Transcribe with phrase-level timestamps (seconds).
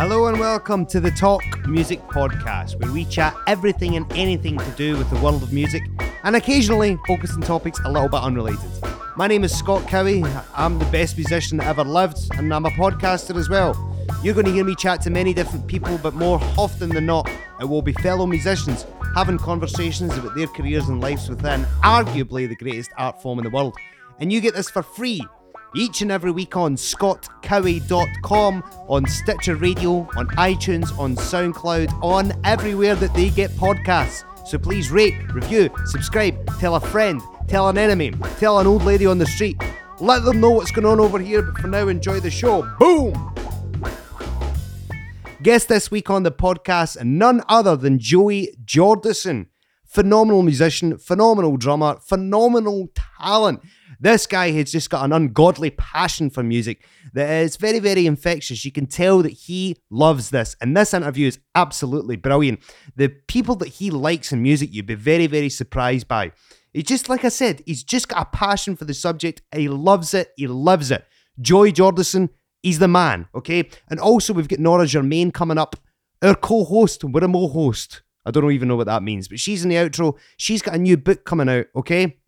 [0.00, 4.70] Hello and welcome to the Talk Music Podcast, where we chat everything and anything to
[4.70, 5.82] do with the world of music
[6.24, 8.70] and occasionally focus on topics a little bit unrelated.
[9.18, 10.24] My name is Scott Cowie.
[10.54, 13.76] I'm the best musician that ever lived, and I'm a podcaster as well.
[14.22, 17.30] You're going to hear me chat to many different people, but more often than not,
[17.60, 22.56] it will be fellow musicians having conversations about their careers and lives within arguably the
[22.56, 23.76] greatest art form in the world.
[24.18, 25.20] And you get this for free
[25.74, 32.94] each and every week on scottcowie.com, on Stitcher Radio, on iTunes, on SoundCloud, on everywhere
[32.96, 34.24] that they get podcasts.
[34.46, 39.06] So please rate, review, subscribe, tell a friend, tell an enemy, tell an old lady
[39.06, 39.62] on the street.
[40.00, 42.62] Let them know what's going on over here, but for now, enjoy the show.
[42.78, 43.34] Boom!
[45.42, 49.46] Guest this week on the podcast, none other than Joey Jordison.
[49.86, 52.88] Phenomenal musician, phenomenal drummer, phenomenal
[53.20, 53.60] talent.
[54.02, 58.64] This guy has just got an ungodly passion for music that is very, very infectious.
[58.64, 62.60] You can tell that he loves this, and this interview is absolutely brilliant.
[62.96, 66.32] The people that he likes in music, you'd be very, very surprised by.
[66.72, 69.42] He just, like I said, he's just got a passion for the subject.
[69.54, 70.32] He loves it.
[70.36, 71.04] He loves it.
[71.38, 72.30] Joey Jordison,
[72.62, 73.68] he's the man, okay?
[73.88, 75.76] And also, we've got Nora Germain coming up,
[76.22, 77.04] our co host.
[77.04, 78.00] We're a mo host.
[78.24, 80.16] I don't even know what that means, but she's in the outro.
[80.36, 82.19] She's got a new book coming out, okay?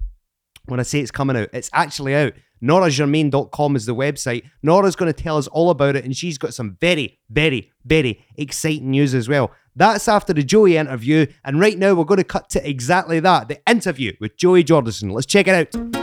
[0.66, 2.32] When I say it's coming out, it's actually out.
[2.62, 4.44] NoraGermain.com is the website.
[4.62, 8.24] Nora's going to tell us all about it, and she's got some very, very, very
[8.36, 9.50] exciting news as well.
[9.74, 13.48] That's after the Joey interview, and right now we're going to cut to exactly that
[13.48, 15.10] the interview with Joey Jordison.
[15.10, 16.02] Let's check it out.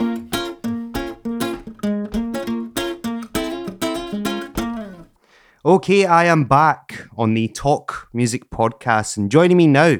[5.65, 9.97] Okay, I am back on the Talk Music Podcast, and joining me now,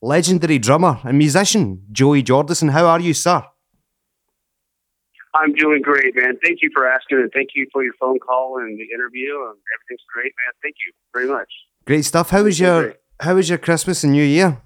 [0.00, 2.70] legendary drummer and musician Joey Jordison.
[2.70, 3.42] How are you, sir?
[5.34, 6.38] I'm doing great, man.
[6.42, 9.34] Thank you for asking, and thank you for your phone call and the interview.
[9.48, 10.54] And everything's great, man.
[10.62, 11.50] Thank you very much.
[11.86, 12.30] Great stuff.
[12.30, 14.60] How was your How was your Christmas and New Year?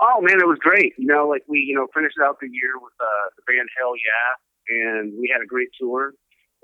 [0.00, 0.94] Oh man, it was great.
[0.96, 4.32] You know, like we, you know, finished out the year with uh, the band Hellyeah,
[4.68, 6.14] and we had a great tour.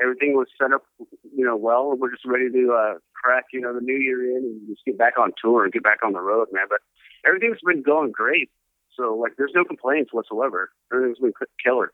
[0.01, 1.97] Everything was set up, you know, well.
[1.97, 4.97] We're just ready to uh, crack, you know, the new year in and just get
[4.99, 6.67] back on tour and get back on the road, man.
[6.69, 6.81] But
[7.27, 8.51] everything's been going great.
[8.97, 10.71] So like, there's no complaints whatsoever.
[10.93, 11.33] Everything's been
[11.65, 11.93] killer.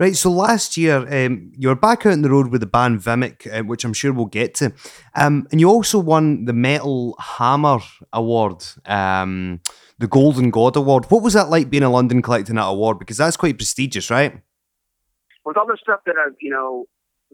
[0.00, 2.98] Right, so last year um, you were back out on the road with the band
[3.00, 4.72] Vimic, uh, which I'm sure we'll get to,
[5.14, 7.78] um, and you also won the Metal Hammer
[8.12, 9.60] Award, um,
[10.00, 11.04] the Golden God Award.
[11.12, 12.98] What was that like being in London collecting that award?
[12.98, 14.40] Because that's quite prestigious, right?
[15.44, 16.86] With all the stuff that I've you know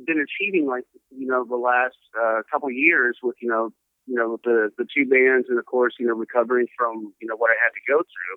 [0.06, 3.72] been achieving, like you know the last uh, couple years with you know
[4.10, 7.36] you know, the the two bands, and of course, you know, recovering from you know
[7.36, 8.36] what I had to go through,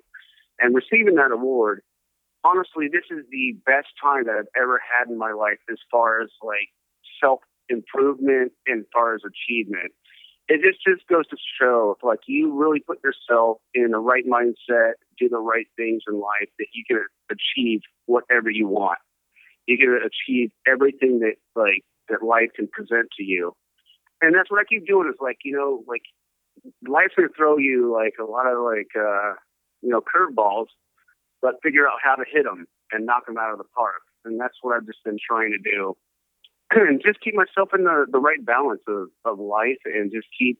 [0.60, 1.82] and receiving that award.
[2.44, 6.22] Honestly, this is the best time that I've ever had in my life as far
[6.22, 6.70] as like
[7.20, 9.90] self improvement and as far as achievement.
[10.46, 14.24] It just just goes to show if like you really put yourself in the right
[14.26, 18.98] mindset, do the right things in life, that you can achieve whatever you want.
[19.66, 23.56] You can achieve everything that like that life can present to you
[24.24, 26.02] and that's what I keep doing is like, you know, like
[26.86, 29.34] life's gonna throw you like a lot of like, uh,
[29.82, 30.66] you know, curveballs,
[31.42, 34.02] but figure out how to hit them and knock them out of the park.
[34.24, 35.96] And that's what I've just been trying to do.
[36.70, 40.58] and just keep myself in the, the right balance of, of life and just keep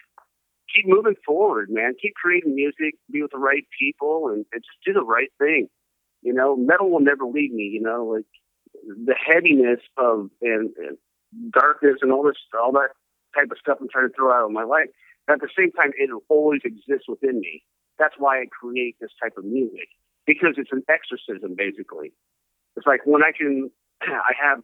[0.74, 1.94] keep moving forward, man.
[2.00, 5.68] Keep creating music, be with the right people and, and just do the right thing.
[6.22, 8.24] You know, metal will never leave me, you know, like
[8.84, 10.98] the heaviness of and, and
[11.50, 12.90] darkness and all this all that
[13.34, 14.88] type of stuff I'm trying to throw out of my life.
[15.26, 17.62] But at the same time, it always exists within me.
[17.98, 19.88] That's why I create this type of music
[20.26, 22.12] because it's an exorcism, basically.
[22.76, 23.70] It's like when I can,
[24.02, 24.62] I have,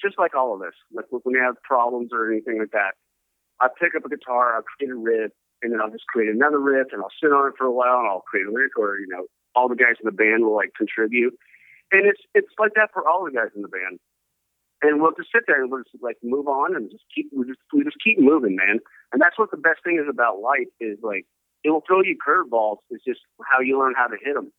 [0.00, 2.96] just like all of this, like when we have problems or anything like that,
[3.60, 6.58] I pick up a guitar, I'll create a riff, and then I'll just create another
[6.58, 8.98] riff, and I'll sit on it for a while, and I'll create a lyric, or
[8.98, 11.36] you know, all the guys in the band will like contribute,
[11.92, 14.00] and it's it's like that for all the guys in the band
[14.82, 17.46] and we'll just sit there and we'll just like move on and just keep we
[17.46, 18.78] just we just keep moving, man.
[19.12, 21.24] And that's what the best thing is about life is like
[21.64, 22.78] it will throw you curveballs.
[22.90, 23.20] It's just
[23.50, 24.52] how you learn how to hit them.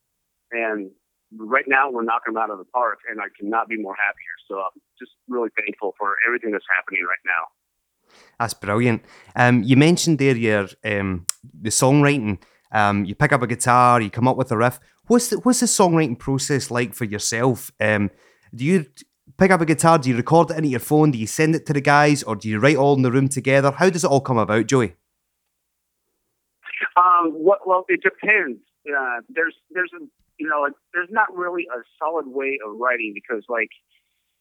[0.52, 0.92] And
[1.36, 4.36] right now we're knocking them out of the park, and I cannot be more happier.
[4.48, 8.18] So I'm just really thankful for everything that's happening right now.
[8.40, 9.04] That's brilliant.
[9.36, 11.26] Um, you mentioned there your um,
[11.62, 12.42] the songwriting.
[12.72, 14.80] Um, you pick up a guitar, you come up with a riff.
[15.06, 17.72] What's the, what's the songwriting process like for yourself?
[17.80, 18.10] Um,
[18.56, 18.86] do you
[19.38, 19.98] pick up a guitar?
[19.98, 21.12] Do you record it into your phone?
[21.12, 23.30] Do you send it to the guys, or do you write all in the room
[23.30, 23.72] together?
[23.72, 24.96] How does it all come about, Joey?
[26.96, 28.60] Um, what, well, it depends.
[28.88, 30.04] Uh, there's there's a
[30.38, 33.70] you know there's not really a solid way of writing because like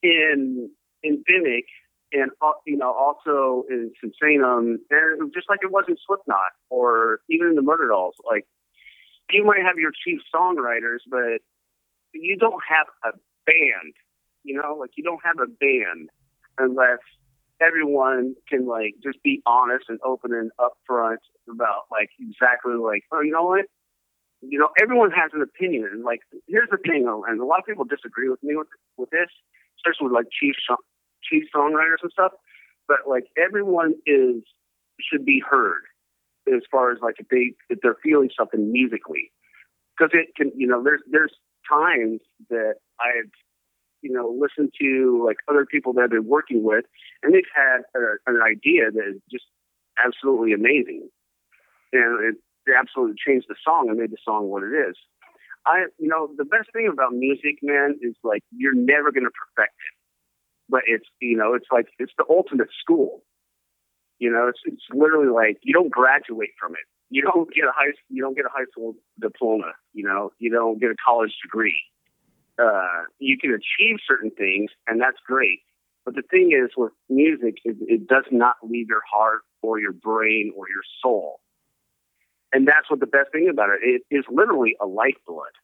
[0.02, 0.70] in
[1.02, 1.66] in Vimic,
[2.12, 7.20] and uh, you know also in Sinsaenum, and just like it was in Slipknot or
[7.30, 8.46] even in the Murderdolls, like
[9.30, 11.40] you might have your chief songwriters, but
[12.12, 13.16] you don't have a
[13.46, 13.94] band.
[14.44, 16.10] You know, like you don't have a band
[16.58, 16.98] unless
[17.60, 21.18] everyone can like just be honest and open and upfront
[21.48, 23.66] about like exactly like oh you know what?
[24.40, 25.88] You know everyone has an opinion.
[25.92, 29.10] And like here's the thing and a lot of people disagree with me with with
[29.10, 29.30] this
[29.78, 30.54] especially with like chief
[31.22, 32.32] chief songwriters and stuff
[32.88, 34.42] but like everyone is
[35.00, 35.82] should be heard
[36.48, 39.30] as far as like if they if they're feeling something musically.
[39.96, 41.32] Because it can you know there's there's
[41.68, 43.30] times that I've
[44.02, 46.84] you know listened to like other people that I've been working with,
[47.22, 49.44] and they've had a, an idea that is just
[50.04, 51.08] absolutely amazing,
[51.92, 52.36] and it
[52.78, 54.96] absolutely changed the song and made the song what it is.
[55.66, 59.30] I you know the best thing about music, man, is like you're never going to
[59.30, 59.94] perfect it,
[60.68, 63.22] but it's you know it's like it's the ultimate school.
[64.18, 67.72] You know, it's it's literally like you don't graduate from it you don't get a
[67.74, 69.72] high you don't get a high school diploma.
[69.92, 71.78] You know, you don't get a college degree.
[72.58, 75.60] Uh, you can achieve certain things, and that's great.
[76.04, 79.92] But the thing is, with music, it, it does not leave your heart or your
[79.92, 81.40] brain or your soul.
[82.52, 83.80] And that's what the best thing about it.
[83.82, 85.54] It is literally a lifeblood.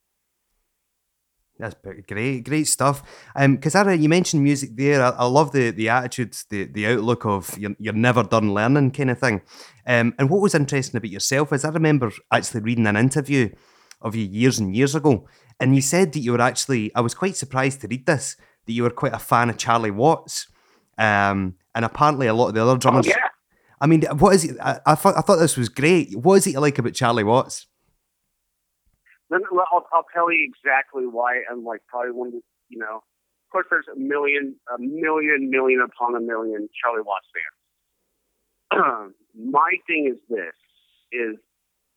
[1.58, 1.74] That's
[2.06, 3.02] great, great stuff.
[3.34, 5.02] Um, because you mentioned music there.
[5.02, 8.92] I, I, love the the attitude, the the outlook of you're, you're never done learning
[8.92, 9.42] kind of thing.
[9.84, 13.48] Um, and what was interesting about yourself is I remember actually reading an interview
[14.00, 15.26] of you years and years ago,
[15.60, 16.94] and you said that you were actually.
[16.94, 19.90] I was quite surprised to read this that you were quite a fan of Charlie
[19.90, 20.46] Watts.
[20.98, 23.06] Um, and apparently a lot of the other drummers.
[23.06, 23.28] Oh, yeah.
[23.80, 24.56] I mean, what is it?
[24.60, 26.16] I, I thought I thought this was great.
[26.16, 27.66] What is it you like about Charlie Watts?
[29.30, 29.40] Then
[29.72, 33.52] I'll, I'll tell you exactly why I'm like probably one of the, you know, of
[33.52, 37.26] course there's a million, a million, million upon a million Charlie Watts
[38.72, 39.14] fans.
[39.38, 40.54] My thing is this,
[41.12, 41.36] is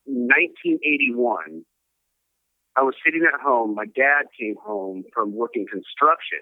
[0.05, 1.65] 1981,
[2.75, 3.75] I was sitting at home.
[3.75, 6.39] My dad came home from working construction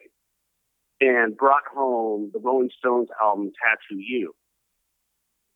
[1.02, 4.34] and brought home the Rolling Stones album Tattoo You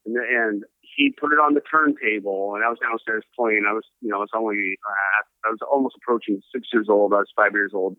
[0.05, 3.65] and, and he put it on the turntable, and I was downstairs playing.
[3.67, 7.13] I was, you know, I was only, uh, I was almost approaching six years old.
[7.13, 7.97] I was five years old.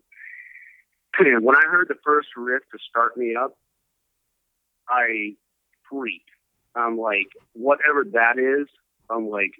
[1.17, 3.57] And when I heard the first riff to start me up,
[4.89, 5.35] I
[5.89, 6.29] freaked.
[6.75, 8.67] I'm like, whatever that is,
[9.09, 9.51] I'm like,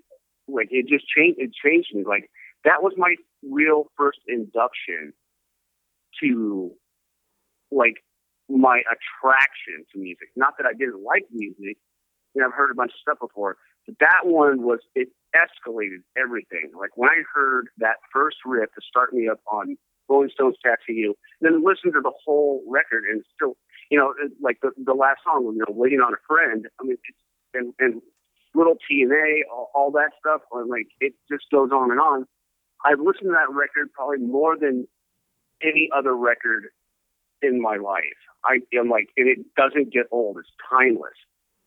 [0.47, 1.39] like it just changed.
[1.39, 2.03] It changed me.
[2.06, 2.29] Like
[2.65, 3.15] that was my
[3.50, 5.13] real first induction
[6.21, 6.71] to,
[7.71, 7.95] like,
[8.50, 10.29] my attraction to music.
[10.35, 11.77] Not that I didn't like music,
[12.35, 13.57] you know, I've heard a bunch of stuff before,
[13.88, 16.71] but that one was it escalated everything.
[16.77, 19.77] Like when I heard that first riff to start me up on
[20.09, 23.53] Rolling Stones Tattoo You, then listen to the whole record and still,
[23.89, 26.67] you know, like the the last song, you know, Waiting on a Friend.
[26.79, 27.17] I mean, it's,
[27.53, 28.01] and and
[28.53, 30.41] Little T and A, all, all that stuff.
[30.51, 32.25] and Like it just goes on and on.
[32.85, 34.87] I've listened to that record probably more than
[35.61, 36.65] any other record
[37.41, 38.03] in my life.
[38.45, 40.37] I am like, and it doesn't get old.
[40.37, 41.17] It's timeless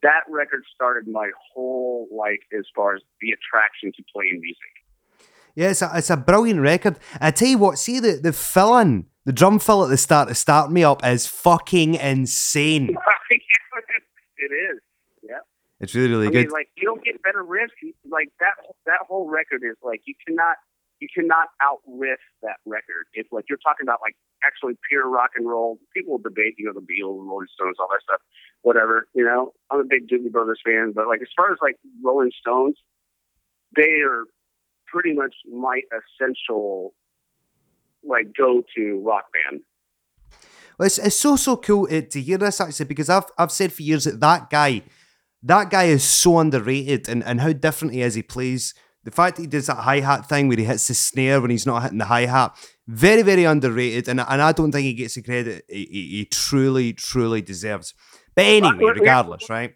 [0.03, 5.29] that record started my whole life as far as the attraction to playing music.
[5.55, 6.99] Yeah, it's a, it's a brilliant record.
[7.21, 10.29] I tell you what, see the, the fill in, the drum fill at the start
[10.29, 12.91] to start me up is fucking insane.
[13.31, 14.81] it is.
[15.23, 15.39] Yeah.
[15.81, 16.47] It's really, really I good.
[16.47, 17.71] Mean, like you don't get better riffs.
[18.09, 18.55] Like that
[18.87, 20.57] that whole record is like you cannot
[21.01, 23.07] you cannot out riff that record.
[23.15, 25.79] It's like you're talking about like actually pure rock and roll.
[25.95, 28.21] People will debate, you know, the Beatles, Rolling Stones, all that stuff,
[28.63, 29.07] whatever.
[29.15, 32.33] You know, I'm a big Doobie Brothers fan, but like as far as like Rolling
[32.41, 32.77] Stones,
[33.77, 34.25] they are
[34.87, 36.95] pretty much my essential
[38.05, 39.63] like go to rock band.
[40.79, 43.73] Well, it's, it's so so cool to, to hear this actually because I've I've said
[43.73, 44.83] for years that that guy,
[45.43, 48.15] that guy is so underrated and and how different he is.
[48.15, 48.75] He plays
[49.09, 51.51] the fact that he does that hi hat thing where he hits the snare when
[51.51, 52.55] he's not hitting the hi hat,
[52.87, 54.07] very, very underrated.
[54.07, 57.95] And, and I don't think he gets the credit he, he, truly, truly deserves.
[58.35, 59.75] But anyway, regardless, right?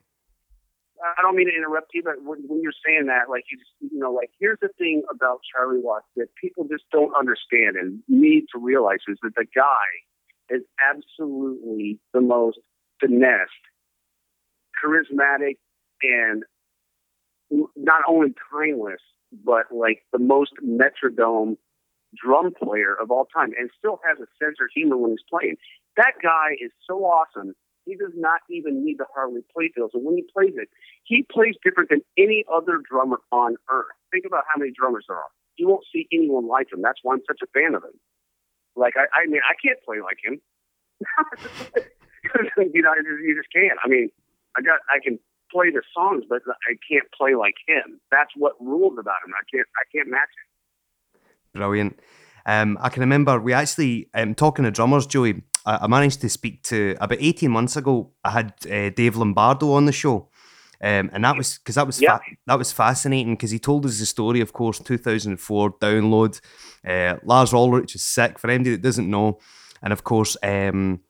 [1.19, 3.71] I don't mean to interrupt you, but when, when you're saying that, like you just,
[3.81, 8.01] you know, like here's the thing about Charlie Watts that people just don't understand and
[8.09, 12.59] need to realize is that the guy is absolutely the most
[13.01, 13.51] finessed,
[14.85, 15.57] charismatic,
[16.03, 16.45] and
[17.77, 19.01] not only timeless,
[19.45, 21.57] but like the most metronome
[22.15, 25.57] drum player of all time and still has a sense of humor when he's playing.
[25.97, 27.55] That guy is so awesome.
[27.85, 29.91] He does not even need the Harley playfield.
[29.95, 30.69] And when he plays it,
[31.05, 33.97] he plays different than any other drummer on earth.
[34.13, 35.33] Think about how many drummers there are.
[35.57, 36.81] You won't see anyone like him.
[36.83, 37.99] That's why I'm such a fan of him.
[38.77, 40.41] Like I, I mean, I can't play like him.
[42.73, 43.79] you know, you just can't.
[43.85, 44.09] I mean,
[44.57, 45.19] I got I can
[45.53, 48.01] play the songs, but I can't play like him.
[48.11, 49.33] That's what rules about him.
[49.35, 51.59] I can't I can't match it.
[51.59, 51.99] Brilliant.
[52.47, 55.43] Um, I can remember we actually um, talking to drummers, Joey.
[55.65, 58.11] I, I, managed to speak to about eighteen months ago.
[58.25, 60.29] I had uh, Dave Lombardo on the show,
[60.83, 64.01] um, and that was because that was fa- that was fascinating because he told us
[64.01, 64.41] the story.
[64.41, 66.41] Of course, two thousand four download.
[66.85, 69.39] Uh, Lars Ulrich is sick for anybody that doesn't know,
[69.83, 70.37] and of course.
[70.43, 71.01] Um,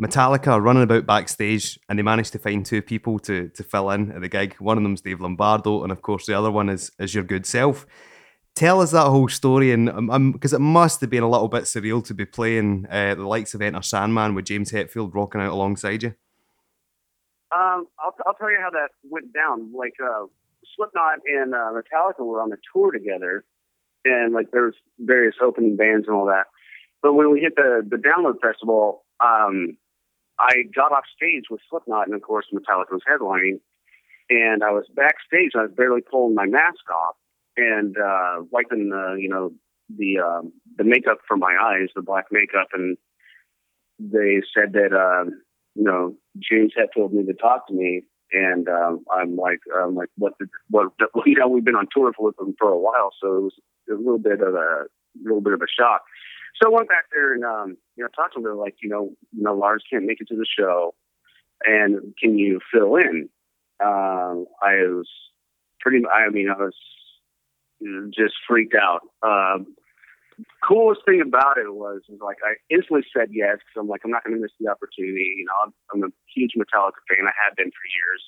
[0.00, 3.90] Metallica are running about backstage and they managed to find two people to to fill
[3.90, 4.54] in at the gig.
[4.58, 7.44] One of them's Dave Lombardo, and of course the other one is is your good
[7.44, 7.86] self.
[8.56, 9.86] Tell us that whole story, and
[10.32, 13.26] because um, it must have been a little bit surreal to be playing uh, the
[13.26, 16.14] likes of Enter Sandman with James Hetfield rocking out alongside you.
[17.54, 19.72] Um, I'll, I'll tell you how that went down.
[19.72, 20.26] Like uh,
[20.76, 23.44] Slipknot and uh, Metallica were on the tour together,
[24.04, 26.46] and like there's various opening bands and all that.
[27.02, 29.76] But when we hit the the Download Festival, um,
[30.40, 33.60] I got off stage with Slipknot, and of course Metallica was headlining.
[34.30, 35.52] And I was backstage.
[35.56, 37.16] I was barely pulling my mask off
[37.56, 39.50] and uh, wiping the, you know,
[39.96, 42.96] the um, the makeup from my eyes, the black makeup, and
[43.98, 45.30] they said that, uh,
[45.74, 49.94] you know, James had told me to talk to me, and um, I'm like, I'm
[49.94, 50.34] like, what?
[50.38, 50.92] The, what?
[51.26, 53.54] You know, we've been on tour with them for a while, so it was
[53.90, 56.02] a little bit of a, a little bit of a shock.
[56.60, 58.58] So I went back there and um, you know talked to them.
[58.58, 60.94] Like you know, you know Lars can't make it to the show,
[61.64, 63.28] and can you fill in?
[63.82, 65.08] Um, I was
[65.80, 66.02] pretty.
[66.06, 66.74] I mean, I was
[68.14, 69.00] just freaked out.
[69.22, 69.74] Um,
[70.66, 74.10] coolest thing about it was, was like I instantly said yes because I'm like I'm
[74.10, 75.34] not going to miss the opportunity.
[75.38, 77.26] You know, I'm, I'm a huge Metallica fan.
[77.26, 78.22] I have been for years.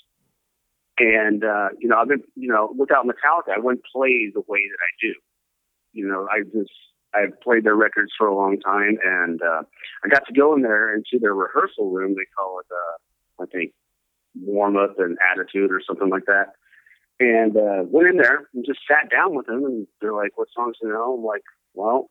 [0.98, 4.60] And uh, you know, I've been, you know, without Metallica, I wouldn't play the way
[4.68, 5.14] that I do.
[5.92, 6.72] You know, I just
[7.14, 9.62] I've played their records for a long time, and uh,
[10.04, 12.14] I got to go in there into their rehearsal room.
[12.14, 13.72] They call it, uh, I think,
[14.34, 16.52] warm up and attitude or something like that.
[17.20, 20.48] And uh, went in there and just sat down with them, and they're like, "What
[20.54, 22.10] songs do you know?" I'm like, "Well,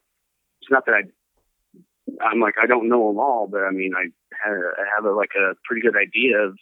[0.62, 1.02] it's not that I."
[2.20, 4.10] I'm like, I don't know them all, but I mean, I
[4.44, 6.58] have, I have a, like a pretty good idea of,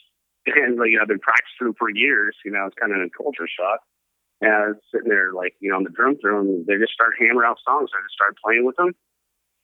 [0.45, 2.35] and like, you know, I've been practicing for years.
[2.45, 3.81] You know, it's kind of a culture shock.
[4.41, 7.19] And I was sitting there, like, you know, on the drum throne, they just started
[7.19, 7.91] hammering out songs.
[7.91, 8.95] I just started playing with them.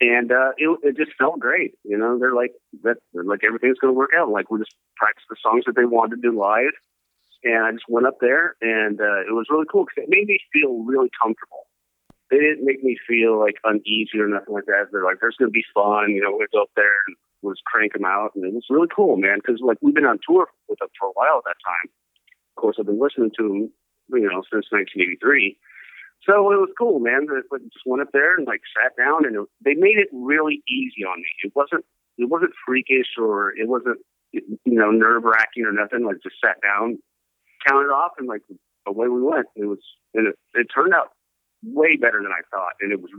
[0.00, 1.74] And uh, it, it just felt great.
[1.82, 2.52] You know, they're like,
[2.84, 4.28] that, they're like everything's going to work out.
[4.28, 6.76] Like, we just practiced the songs that they wanted to do live.
[7.44, 10.26] And I just went up there, and uh, it was really cool because it made
[10.26, 11.68] me feel really comfortable.
[12.28, 14.90] They didn't make me feel like uneasy or nothing like that.
[14.90, 16.10] They're like, there's going to be fun.
[16.10, 18.32] You know, we're go up there and we'll crank them out.
[18.34, 21.08] And it was really cool, man, because like we've been on tour with them for
[21.08, 21.88] a while at that time.
[22.56, 23.72] Of course, I've been listening to them
[24.10, 25.58] you know, since 1983.
[26.24, 27.26] So it was cool, man.
[27.30, 30.62] I just went up there and like sat down, and it, they made it really
[30.68, 31.30] easy on me.
[31.44, 31.84] It wasn't
[32.18, 33.98] it wasn't freakish or it wasn't
[34.32, 36.04] you know nerve wracking or nothing.
[36.04, 36.98] Like just sat down,
[37.66, 38.42] counted off, and like
[38.86, 39.46] away we went.
[39.54, 39.78] It was
[40.14, 41.12] and it, it turned out
[41.62, 42.74] way better than I thought.
[42.80, 43.10] And it was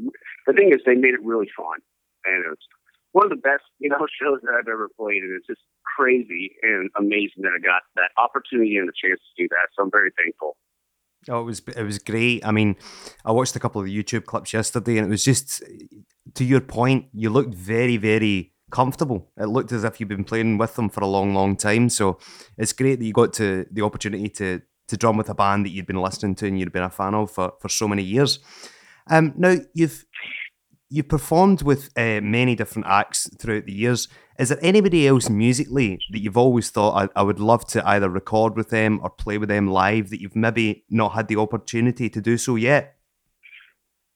[0.46, 1.80] the thing is they made it really fun,
[2.26, 2.66] and it was
[3.14, 5.62] one of the best you know shows that I've ever played, and it's just
[5.96, 9.72] crazy and amazing that I got that opportunity and the chance to do that.
[9.76, 10.58] So I'm very thankful.
[11.30, 12.46] Oh, it was it was great.
[12.46, 12.76] I mean,
[13.26, 15.64] I watched a couple of YouTube clips yesterday, and it was just
[16.36, 17.08] to your point.
[17.14, 19.32] You looked very, very comfortable.
[19.38, 21.90] It looked as if you've been playing with them for a long, long time.
[21.90, 22.20] So
[22.58, 25.72] it's great that you got to the opportunity to to drum with a band that
[25.72, 28.40] you'd been listening to and you'd been a fan of for, for so many years.
[29.10, 30.06] Um, now you've
[30.90, 34.08] you've performed with uh, many different acts throughout the years.
[34.38, 38.08] Is there anybody else musically that you've always thought I, I, would love to either
[38.08, 42.08] record with them or play with them live that you've maybe not had the opportunity
[42.10, 42.98] to do so yet?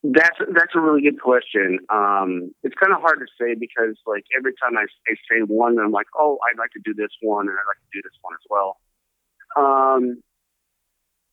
[0.04, 1.80] That's that's a really good question.
[1.90, 5.78] Um, it's kind of hard to say because like every time I, I say one,
[5.80, 8.18] I'm like, oh, I'd like to do this one, and I'd like to do this
[8.22, 8.78] one as well.
[9.56, 10.24] Um,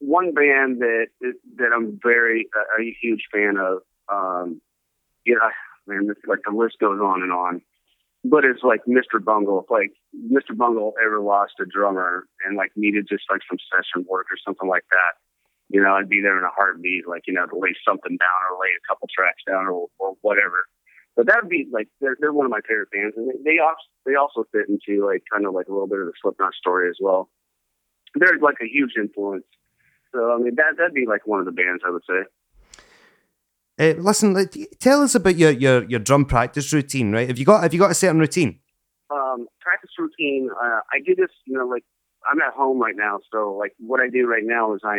[0.01, 1.07] one band that
[1.57, 3.79] that I'm very uh, a huge fan of.
[4.11, 4.61] Um,
[5.25, 5.37] yeah,
[5.87, 7.63] man, this, like the list goes on and on
[8.25, 9.23] but it's like Mr.
[9.23, 9.61] Bungle.
[9.63, 10.57] If like Mr.
[10.57, 14.69] Bungle ever lost a drummer and like needed just like some session work or something
[14.69, 15.19] like that,
[15.69, 18.41] you know, I'd be there in a heartbeat, like, you know, to lay something down
[18.51, 20.65] or lay a couple tracks down or, or whatever.
[21.15, 23.15] But that would be like, they're, they're one of my favorite bands.
[23.17, 26.01] And they, they also, they also fit into like kind of like a little bit
[26.01, 27.29] of the Slipknot story as well.
[28.15, 29.45] They're like a huge influence.
[30.15, 32.25] So, I mean, that, that'd be like one of the bands I would say.
[33.79, 34.35] Uh, listen,
[34.81, 37.29] tell us about your, your, your drum practice routine, right?
[37.29, 38.59] Have you got have you got a certain routine?
[39.11, 40.51] Um, practice routine.
[40.51, 41.85] Uh, I do this, you know, like
[42.29, 44.99] I'm at home right now, so like what I do right now is I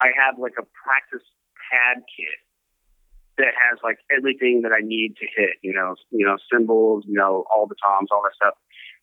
[0.00, 1.26] I have like a practice
[1.70, 2.38] pad kit
[3.38, 7.14] that has like everything that I need to hit, you know, you know, cymbals, you
[7.14, 8.54] know, all the toms, all that stuff.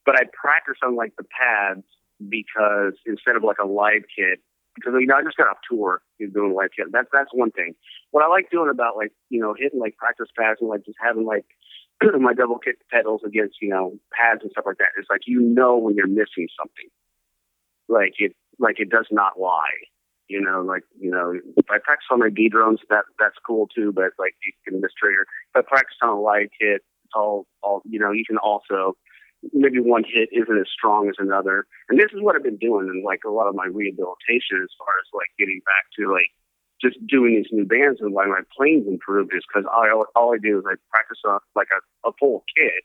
[0.06, 1.84] but I practice on like the pads
[2.30, 4.40] because instead of like a live kit,
[4.78, 6.88] because you know I just got off tour doing live kit.
[6.92, 7.74] That's that's one thing.
[8.12, 10.98] What I like doing about like you know hitting like practice pads and like just
[11.02, 11.46] having like
[12.20, 15.42] my double kick pedals against you know pads and stuff like that is like you
[15.42, 16.90] know when you're missing something.
[17.90, 19.90] Like it like it does not lie.
[20.28, 23.94] You know, like you know, if I practice on my V-Drums, that that's cool too.
[23.94, 25.26] But like you can miss trigger.
[25.56, 28.12] If I practice on a live kit, it's all all you know.
[28.12, 28.98] You can also
[29.54, 31.66] maybe one hit isn't as strong as another.
[31.90, 34.74] And this is what I've been doing in like a lot of my rehabilitation as
[34.78, 36.32] far as like getting back to like
[36.82, 40.38] just doing these new bands and why my playing's improved is because all, all I
[40.38, 42.84] do is I practice on like a, a full kit,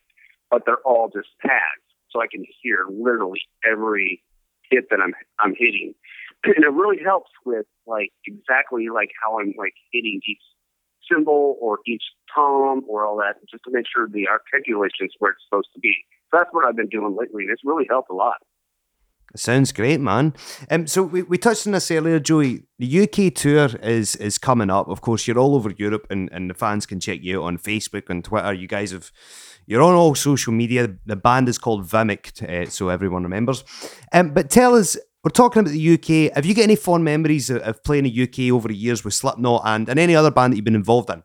[0.50, 1.85] but they're all just pads.
[2.11, 4.23] So I can hear literally every
[4.71, 5.94] hit that I'm I'm hitting.
[6.44, 10.42] And it really helps with like exactly like how I'm like hitting each
[11.09, 12.02] cymbal or each
[12.35, 15.78] tom or all that, just to make sure the articulation is where it's supposed to
[15.78, 15.94] be
[16.32, 17.44] that's what I've been doing lately.
[17.48, 18.36] It's really helped a lot.
[19.34, 20.34] Sounds great, man.
[20.70, 22.64] Um, so we, we touched on this earlier, Joey.
[22.78, 24.88] The UK tour is is coming up.
[24.88, 27.58] Of course, you're all over Europe, and, and the fans can check you out on
[27.58, 28.52] Facebook and Twitter.
[28.52, 29.10] You guys have
[29.66, 30.96] you're on all social media.
[31.06, 33.64] The band is called Vimic, uh, so everyone remembers.
[34.12, 36.34] Um, but tell us, we're talking about the UK.
[36.34, 39.14] Have you got any fond memories of, of playing the UK over the years with
[39.14, 41.22] Slipknot and, and any other band that you've been involved in?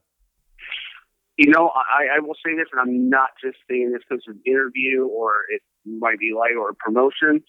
[1.38, 4.36] You know, I, I will say this, and I'm not just saying this because of
[4.36, 7.44] an interview or it might be like or a promotion.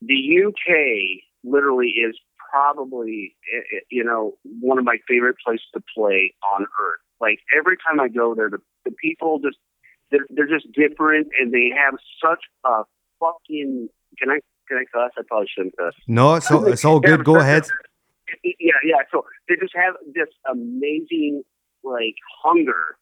[0.00, 2.16] The UK literally is
[2.50, 7.00] probably, eh, eh, you know, one of my favorite places to play on earth.
[7.20, 9.58] Like every time I go there, the, the people just
[10.10, 12.84] they're, they're just different, and they have such a
[13.20, 13.88] fucking.
[14.18, 15.12] Can I can I cuss?
[15.18, 15.94] I probably shouldn't cuss.
[16.06, 17.24] No, it's all, it's all good.
[17.24, 17.64] Go ahead.
[18.42, 18.96] Yeah, yeah.
[19.12, 21.44] So they just have this amazing
[21.84, 22.96] like hunger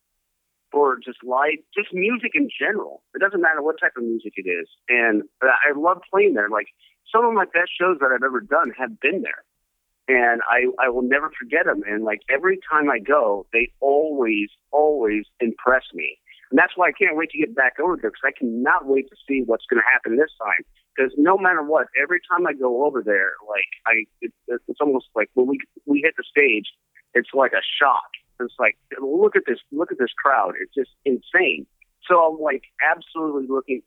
[0.72, 3.02] for just live, just music in general.
[3.14, 4.66] It doesn't matter what type of music it is.
[4.88, 6.48] And uh, I love playing there.
[6.48, 6.66] Like
[7.12, 9.44] some of my best shows that I've ever done have been there.
[10.08, 11.82] And I, I will never forget them.
[11.86, 16.18] And like every time I go, they always, always impress me.
[16.50, 19.08] And that's why I can't wait to get back over there because I cannot wait
[19.08, 20.66] to see what's going to happen this time.
[20.92, 24.32] Because no matter what, every time I go over there, like I, it,
[24.68, 26.68] it's almost like when we we hit the stage,
[27.14, 30.54] it's like a shock it's like, look at this, look at this crowd.
[30.60, 31.66] It's just insane.
[32.08, 33.82] So I'm like absolutely looking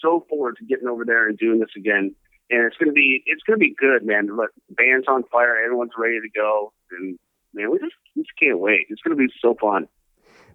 [0.00, 2.14] so forward to getting over there and doing this again.
[2.50, 4.28] And it's gonna be, it's gonna be good, man.
[4.36, 7.18] Look, band's on fire, everyone's ready to go, and
[7.52, 8.86] man, we just, we just can't wait.
[8.88, 9.88] It's gonna be so fun.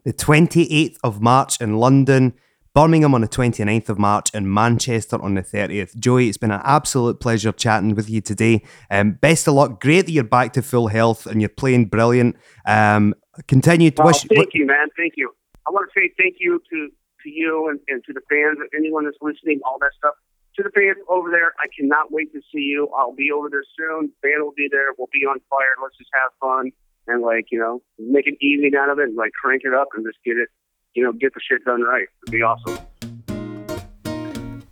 [0.04, 2.34] The 28th of March in London.
[2.74, 5.98] Birmingham on the 29th of March and Manchester on the 30th.
[5.98, 8.64] Joey, it's been an absolute pleasure chatting with you today.
[8.90, 9.82] Um, best of luck.
[9.82, 12.38] Great that you're back to full health and you're playing brilliant.
[12.66, 13.14] Um,
[13.48, 14.24] continue to oh, wish.
[14.24, 14.88] Thank you, man.
[14.98, 15.34] Thank you.
[15.68, 16.90] I want to say thank you to,
[17.24, 20.16] to you and, and to the fans, and anyone that's listening, all that stuff.
[20.58, 22.90] To the fans over there, I cannot wait to see you.
[22.98, 24.12] I'll be over there soon.
[24.22, 24.92] Band will be there.
[24.98, 25.80] We'll be on fire.
[25.82, 26.72] Let's just have fun
[27.08, 29.88] and like you know make an evening out of it and like crank it up
[29.96, 30.50] and just get it
[30.94, 32.08] you know, get the shit done right.
[32.24, 32.78] It'd be awesome.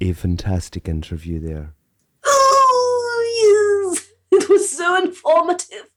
[0.02, 1.74] A fantastic interview there.
[2.26, 4.06] Oh, yes.
[4.32, 5.90] It was so informative,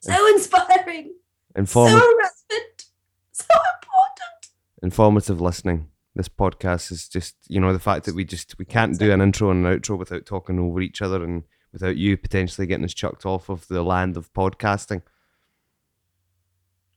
[0.00, 1.14] so inspiring,
[1.56, 2.00] Informative.
[2.00, 2.84] so relevant,
[3.32, 4.46] so important.
[4.82, 5.88] Informative listening.
[6.14, 9.20] This podcast is just, you know, the fact that we just we can't do an
[9.20, 12.94] intro and an outro without talking over each other and without you potentially getting us
[12.94, 15.02] chucked off of the land of podcasting.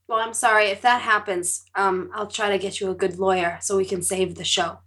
[0.07, 1.65] Well, I'm sorry if that happens.
[1.75, 4.79] Um, I'll try to get you a good lawyer so we can save the show.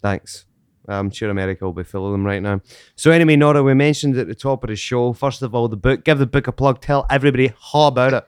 [0.00, 0.46] Thanks.
[0.88, 2.60] I'm sure America will be full of them right now.
[2.96, 5.12] So anyway, Nora, we mentioned at the top of the show.
[5.12, 6.04] First of all, the book.
[6.04, 6.80] Give the book a plug.
[6.80, 8.26] Tell everybody how about it.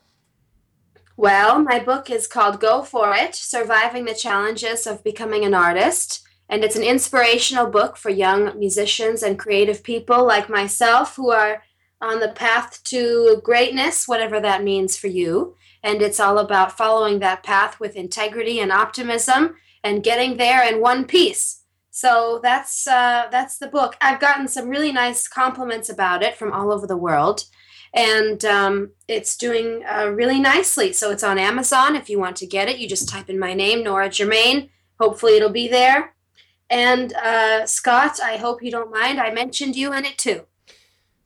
[1.16, 6.22] Well, my book is called Go For It Surviving the Challenges of Becoming an Artist.
[6.48, 11.62] And it's an inspirational book for young musicians and creative people like myself who are
[12.00, 17.18] on the path to greatness, whatever that means for you and it's all about following
[17.18, 21.62] that path with integrity and optimism and getting there in one piece.
[21.90, 23.94] So that's uh, that's the book.
[24.00, 27.44] I've gotten some really nice compliments about it from all over the world,
[27.94, 30.92] and um, it's doing uh, really nicely.
[30.92, 31.94] So it's on Amazon.
[31.94, 34.68] If you want to get it, you just type in my name, Nora Germain.
[35.00, 36.14] Hopefully, it'll be there.
[36.68, 39.20] And uh, Scott, I hope you don't mind.
[39.20, 40.42] I mentioned you in it too.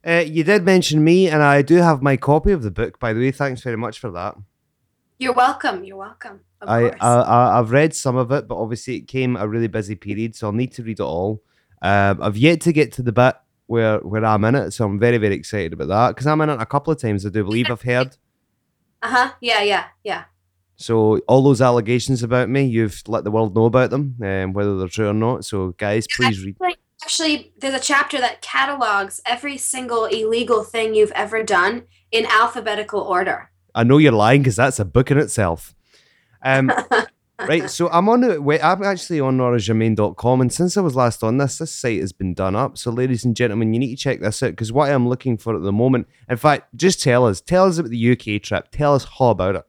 [0.07, 2.99] Uh, you did mention me, and I do have my copy of the book.
[2.99, 4.37] By the way, thanks very much for that.
[5.19, 5.85] You're welcome.
[5.85, 6.41] You're welcome.
[6.61, 10.37] I, I I've read some of it, but obviously it came a really busy period,
[10.37, 11.43] so I'll need to read it all.
[11.81, 13.37] Um, I've yet to get to the bit
[13.69, 16.51] where where I'm in it, so I'm very very excited about that because I'm in
[16.51, 17.25] it a couple of times.
[17.25, 18.17] I do believe I've heard.
[19.01, 19.33] Uh huh.
[19.41, 19.63] Yeah.
[19.63, 19.85] Yeah.
[20.03, 20.25] Yeah.
[20.75, 24.77] So all those allegations about me, you've let the world know about them, um, whether
[24.77, 25.45] they're true or not.
[25.45, 26.57] So guys, please read.
[26.59, 32.27] Like, Actually, there's a chapter that catalogs every single illegal thing you've ever done in
[32.27, 33.51] alphabetical order.
[33.75, 35.75] I know you're lying because that's a book in itself.
[36.43, 36.73] Um,
[37.47, 38.63] right, so I'm on wait.
[38.63, 42.35] I'm actually on noragermain.com, and since I was last on this, this site has been
[42.35, 42.79] done up.
[42.79, 45.55] So, ladies and gentlemen, you need to check this out because what I'm looking for
[45.55, 46.09] at the moment.
[46.29, 48.69] In fact, just tell us, tell us about the UK trip.
[48.73, 49.65] Tell us all about it.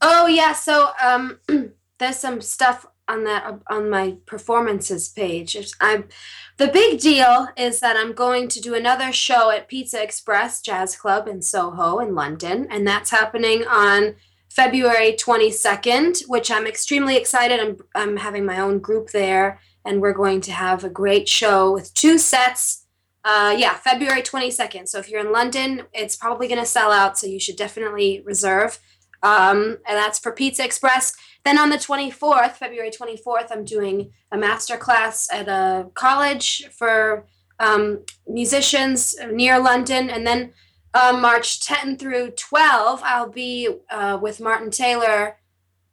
[0.00, 1.38] Oh yeah, so um,
[1.98, 5.56] there's some stuff on that on my performances page.
[5.80, 6.08] I'm
[6.56, 10.96] the big deal is that I'm going to do another show at Pizza Express Jazz
[10.96, 14.16] Club in Soho in London, and that's happening on
[14.56, 17.60] February 22nd, which I'm extremely excited.
[17.60, 21.70] I'm I'm having my own group there, and we're going to have a great show
[21.70, 22.86] with two sets.
[23.22, 24.88] Uh, yeah, February 22nd.
[24.88, 28.22] So if you're in London, it's probably going to sell out, so you should definitely
[28.24, 28.78] reserve.
[29.22, 31.14] Um, and that's for Pizza Express.
[31.44, 37.26] Then on the 24th, February 24th, I'm doing a master class at a college for
[37.58, 40.08] um, musicians near London.
[40.08, 40.52] And then
[40.96, 45.36] um, March 10 through 12, I'll be uh, with Martin Taylor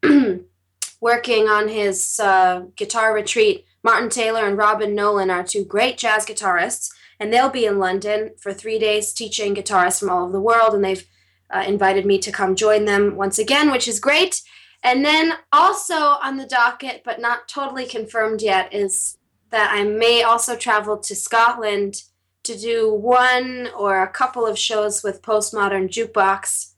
[1.01, 3.65] working on his uh, guitar retreat.
[3.83, 6.89] Martin Taylor and Robin Nolan are two great jazz guitarists,
[7.19, 10.73] and they'll be in London for three days teaching guitarists from all over the world.
[10.73, 11.05] And they've
[11.49, 14.41] uh, invited me to come join them once again, which is great.
[14.83, 19.17] And then also on the docket, but not totally confirmed yet, is
[19.49, 22.03] that I may also travel to Scotland
[22.43, 26.73] to do one or a couple of shows with Postmodern Jukebox.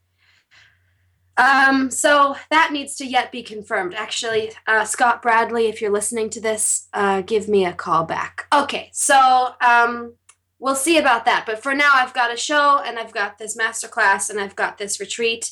[1.38, 3.93] Um, so that needs to yet be confirmed.
[3.93, 8.47] Actually, uh, Scott Bradlee, if you're listening to this, uh, give me a call back.
[8.54, 10.13] Okay, so um,
[10.60, 11.43] we'll see about that.
[11.45, 14.78] But for now, I've got a show and I've got this masterclass and I've got
[14.78, 15.51] this retreat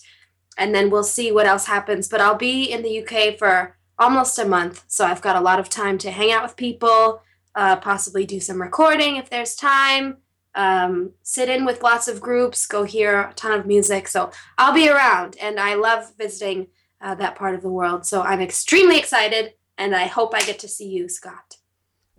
[0.58, 2.08] and then we'll see what else happens.
[2.08, 5.60] But I'll be in the UK for almost a month, so I've got a lot
[5.60, 7.22] of time to hang out with people,
[7.56, 10.18] uh, possibly do some recording if there's time,
[10.56, 14.08] um, sit in with lots of groups, go hear a ton of music.
[14.08, 16.68] So I'll be around, and I love visiting
[17.02, 18.06] uh, that part of the world.
[18.06, 21.58] So I'm extremely excited, and I hope I get to see you, Scott.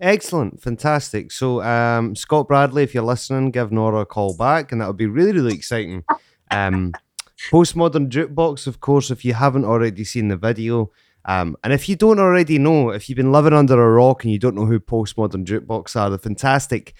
[0.00, 1.30] Excellent, fantastic.
[1.30, 4.96] So, um, Scott Bradlee, if you're listening, give Nora a call back, and that would
[4.96, 6.04] be really, really exciting.
[6.50, 6.92] Um,
[7.50, 10.90] Postmodern Jukebox, of course, if you haven't already seen the video.
[11.26, 14.32] Um, and if you don't already know, if you've been living under a rock and
[14.32, 16.94] you don't know who Postmodern Jukebox are, the fantastic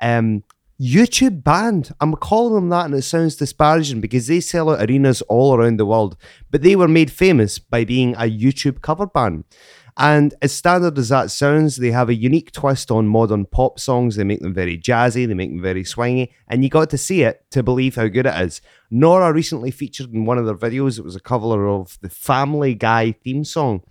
[0.00, 0.44] um,
[0.80, 1.90] YouTube band.
[2.00, 5.78] I'm calling them that and it sounds disparaging because they sell out arenas all around
[5.78, 6.16] the world,
[6.50, 9.44] but they were made famous by being a YouTube cover band.
[9.96, 14.16] And as standard as that sounds, they have a unique twist on modern pop songs.
[14.16, 17.22] They make them very jazzy, they make them very swingy, and you got to see
[17.22, 18.60] it to believe how good it is.
[18.90, 22.74] Nora recently featured in one of their videos, it was a cover of the Family
[22.74, 23.82] Guy theme song.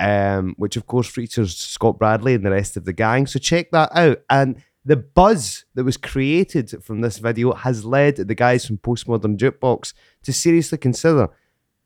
[0.00, 3.26] Um, which of course features Scott Bradlee and the rest of the gang.
[3.26, 4.20] So check that out.
[4.30, 9.36] And the buzz that was created from this video has led the guys from Postmodern
[9.36, 11.28] Jukebox to seriously consider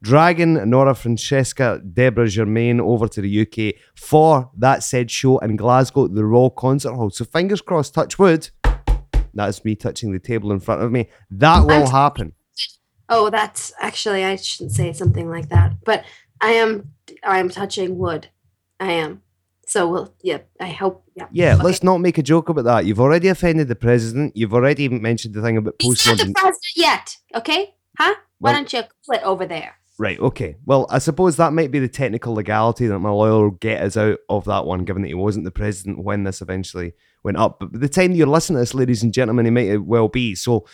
[0.03, 6.05] dragging Nora Francesca Deborah Germain over to the UK for that said show in Glasgow
[6.07, 7.11] at the Royal Concert Hall.
[7.11, 8.51] So fingers crossed, touch wood.
[9.33, 11.09] That's me touching the table in front of me.
[11.31, 12.35] That will happen.
[13.09, 16.05] Oh, that's actually I shouldn't say something like that, but
[16.41, 16.93] I am
[17.25, 18.29] I am touching wood.
[18.81, 19.23] I am.
[19.67, 20.38] So well, yeah.
[20.61, 21.05] I hope.
[21.15, 21.29] Yeah.
[21.31, 21.55] Yeah.
[21.55, 21.62] Okay.
[21.62, 22.85] Let's not make a joke about that.
[22.85, 24.37] You've already offended the president.
[24.37, 26.03] You've already mentioned the thing about post.
[26.03, 27.17] He's not the president yet.
[27.35, 27.75] Okay.
[27.99, 28.15] Huh?
[28.38, 29.77] Why Well- don't you quit over there?
[30.03, 30.57] Right, okay.
[30.67, 33.97] Well, I suppose that might be the technical legality that my lawyer will get us
[33.97, 37.61] out of that one, given that he wasn't the president when this eventually went up.
[37.61, 40.35] But by the time you're listening to this, ladies and gentlemen, he might well be.
[40.35, 40.67] So,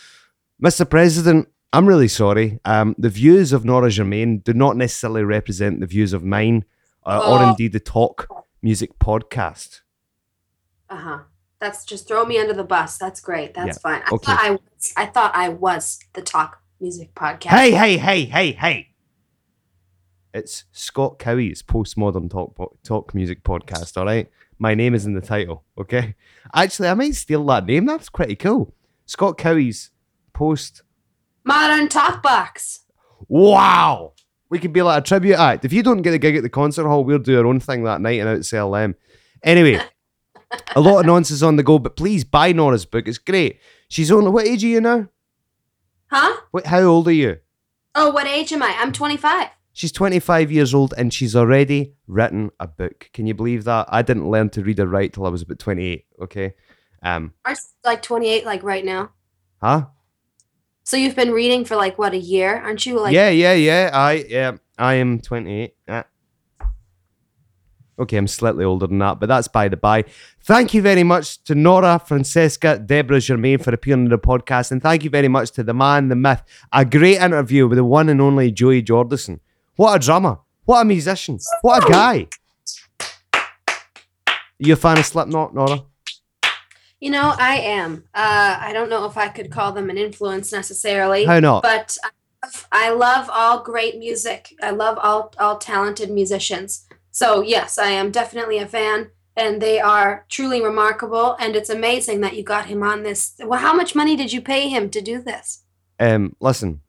[0.64, 0.88] Mr.
[0.88, 2.58] President, I'm really sorry.
[2.64, 6.64] Um, the views of Nora Germain do not necessarily represent the views of mine
[7.04, 7.50] uh, or Oh.
[7.50, 8.28] indeed the Talk
[8.62, 9.82] Music podcast.
[10.88, 11.18] Uh huh.
[11.60, 12.96] That's just throw me under the bus.
[12.96, 13.52] That's great.
[13.52, 14.02] That's Yeah, fine.
[14.06, 14.24] I okay.
[14.32, 14.92] thought I was.
[14.96, 17.50] I thought I was the talk music podcast.
[17.50, 18.87] Hey, hey, hey, hey, hey.
[20.38, 24.30] It's Scott Cowie's postmodern talk po- talk music podcast, all right?
[24.60, 26.14] My name is in the title, okay?
[26.54, 27.86] Actually, I might steal that name.
[27.86, 28.72] That's pretty cool.
[29.04, 29.90] Scott Cowie's
[30.32, 30.82] post.
[31.42, 32.84] Modern talk box.
[33.26, 34.12] Wow!
[34.48, 35.64] We could be like a tribute act.
[35.64, 37.82] If you don't get a gig at the concert hall, we'll do our own thing
[37.82, 38.94] that night and outsell them.
[39.42, 39.82] Anyway,
[40.76, 43.08] a lot of nonsense on the go, but please buy Nora's book.
[43.08, 43.58] It's great.
[43.88, 45.08] She's only, what age are you now?
[46.12, 46.42] Huh?
[46.52, 47.38] What, how old are you?
[47.96, 48.76] Oh, what age am I?
[48.78, 49.48] I'm 25.
[49.78, 53.10] She's 25 years old and she's already written a book.
[53.12, 53.86] Can you believe that?
[53.88, 56.54] I didn't learn to read or write till I was about 28, okay?
[57.00, 59.12] Um, Are like 28, like right now.
[59.62, 59.86] huh?
[60.82, 62.98] So you've been reading for like what a year, aren't you?
[62.98, 63.90] Like yeah, yeah, yeah.
[63.92, 65.76] I yeah, I am 28.
[65.86, 66.02] Yeah.
[68.00, 70.06] Okay, I'm slightly older than that, but that's by the by.
[70.42, 74.82] Thank you very much to Nora, Francesca, Deborah Germain for appearing on the podcast, and
[74.82, 76.42] thank you very much to the man, the myth.
[76.72, 79.38] A great interview with the one and only Joey Jordison.
[79.78, 80.38] What a drummer!
[80.64, 81.38] What a musician!
[81.62, 82.26] What a guy!
[84.58, 85.84] You a fan of Slipknot, Nora?
[86.98, 88.02] You know, I am.
[88.12, 91.26] Uh, I don't know if I could call them an influence necessarily.
[91.26, 91.62] How not?
[91.62, 91.96] But
[92.72, 94.52] I love all great music.
[94.60, 96.88] I love all all talented musicians.
[97.12, 101.36] So yes, I am definitely a fan, and they are truly remarkable.
[101.38, 103.34] And it's amazing that you got him on this.
[103.38, 105.62] Well, how much money did you pay him to do this?
[106.00, 106.80] Um, listen,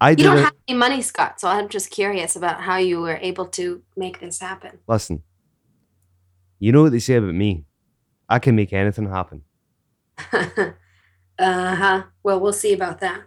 [0.00, 1.40] I You do don't have any money, Scott.
[1.40, 4.78] So I'm just curious about how you were able to make this happen.
[4.88, 5.22] Listen,
[6.58, 7.64] you know what they say about me.
[8.28, 9.42] I can make anything happen.
[10.32, 12.02] uh huh.
[12.22, 13.22] Well, we'll see about that.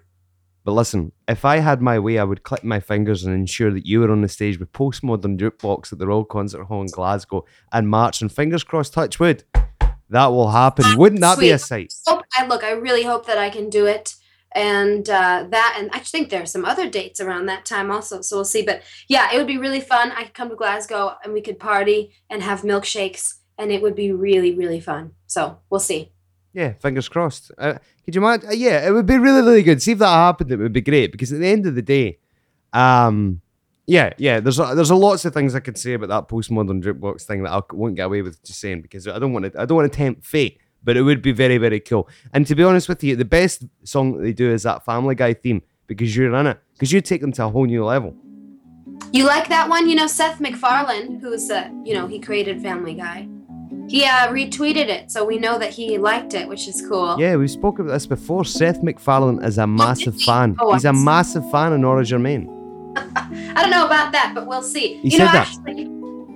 [0.66, 3.86] But listen, if I had my way, I would clip my fingers and ensure that
[3.86, 7.44] you were on the stage with postmodern jukebox at the Royal Concert Hall in Glasgow
[7.74, 9.44] and march and fingers crossed, touch wood.
[10.10, 10.98] That will happen.
[10.98, 11.92] Wouldn't that be a Sweet.
[11.92, 12.14] sight?
[12.16, 12.64] hope I look.
[12.64, 14.13] I really hope that I can do it,
[14.56, 15.76] and uh, that.
[15.80, 18.22] And I think there are some other dates around that time also.
[18.22, 18.64] So we'll see.
[18.64, 20.12] But yeah, it would be really fun.
[20.12, 23.96] I could come to Glasgow and we could party and have milkshakes, and it would
[23.96, 25.12] be really really fun.
[25.28, 26.12] So we'll see.
[26.54, 27.52] Yeah, fingers crossed.
[27.58, 28.50] Uh, could you imagine?
[28.50, 29.82] Uh, yeah, it would be really, really good.
[29.82, 31.12] See if that happened, it would be great.
[31.12, 32.20] Because at the end of the day,
[32.74, 33.42] um,
[33.88, 34.40] yeah, yeah.
[34.40, 37.44] There's a, there's a lots of things I could say about that postmodern jukebox thing
[37.44, 39.60] that I won't get away with just saying because I don't want to.
[39.60, 40.60] I don't want to tempt fate.
[40.84, 42.10] But it would be very, very cool.
[42.34, 45.16] And to be honest with you, the best song that they do is that Family
[45.16, 46.60] Guy theme because you're in it.
[46.74, 48.16] Because you take them to a whole new level.
[49.12, 49.88] You like that one?
[49.88, 53.28] You know Seth MacFarlane, who's uh, you know he created Family Guy.
[53.88, 57.20] He uh, retweeted it, so we know that he liked it, which is cool.
[57.20, 58.46] Yeah, we've spoken about this before.
[58.46, 60.56] Seth MacFarlane is a massive fan.
[60.60, 62.50] Oh, He's a massive fan of Nora Germain.
[62.98, 65.00] I don't know about that, but we'll see.
[65.02, 65.48] He you know, said that.
[65.48, 65.88] actually,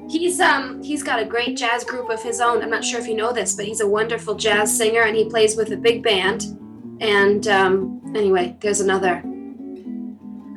[0.09, 2.61] he's um he's got a great jazz group of his own.
[2.61, 5.29] I'm not sure if you know this, but he's a wonderful jazz singer, and he
[5.29, 6.45] plays with a big band.
[6.99, 9.21] And um, anyway, there's another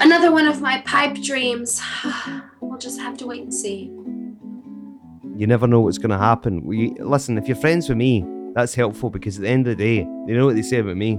[0.01, 1.81] another one of my pipe dreams.
[2.61, 3.91] we'll just have to wait and see.
[5.37, 6.65] You never know what's going to happen.
[6.65, 7.39] We listen.
[7.39, 10.35] If you're friends with me, that's helpful because at the end of the day, they
[10.35, 11.19] know what they say about me.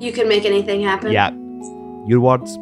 [0.00, 1.12] You can make anything happen.
[1.12, 1.30] Yeah,
[2.06, 2.58] your words.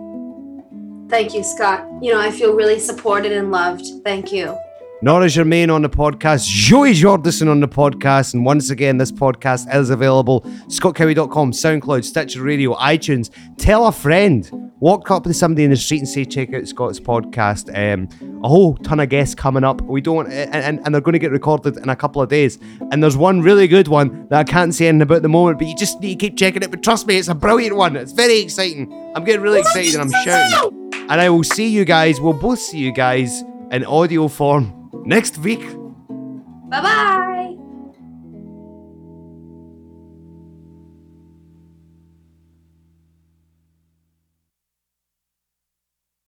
[1.11, 1.85] Thank you, Scott.
[2.01, 3.85] You know, I feel really supported and loved.
[4.05, 4.57] Thank you.
[5.03, 9.75] Nora Germain on the podcast, Joey Jordison on the podcast, and once again, this podcast
[9.75, 10.43] is available.
[10.69, 13.31] ScottCowie.com, SoundCloud, Stitcher Radio, iTunes.
[13.57, 14.51] Tell a friend.
[14.81, 17.71] Walk up to somebody in the street and say, check out Scott's podcast.
[17.75, 18.09] Um,
[18.45, 19.81] a whole ton of guests coming up.
[19.81, 22.59] We don't, and, and, and they're going to get recorded in a couple of days.
[22.91, 25.59] And there's one really good one that I can't say anything about at the moment,
[25.59, 26.71] but you just need to keep checking it.
[26.71, 27.97] But trust me, it's a brilliant one.
[27.97, 28.93] It's very exciting.
[29.17, 30.91] I'm getting really excited and I'm shouting.
[31.09, 35.39] And I will see you guys, we'll both see you guys in audio form next
[35.39, 35.63] week.
[36.69, 37.40] Bye bye.